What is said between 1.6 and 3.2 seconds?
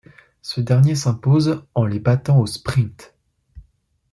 en les battant au sprint.